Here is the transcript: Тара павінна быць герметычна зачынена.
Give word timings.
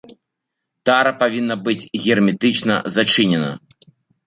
Тара 0.89 1.11
павінна 1.21 1.57
быць 1.67 1.89
герметычна 2.07 2.81
зачынена. 2.99 3.55